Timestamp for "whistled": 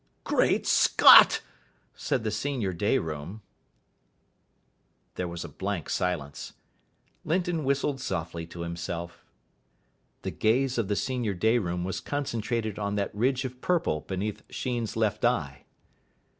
7.63-8.01